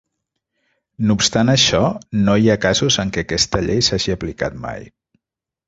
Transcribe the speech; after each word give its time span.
No 1.09 1.15
obstant 1.19 1.51
això, 1.53 1.83
no 2.23 2.35
hi 2.45 2.49
ha 2.51 2.57
casos 2.65 2.99
en 3.05 3.13
què 3.19 3.27
aquesta 3.29 3.63
llei 3.69 3.87
s'hagi 3.91 4.19
aplicat 4.19 4.59
mai. 4.69 4.93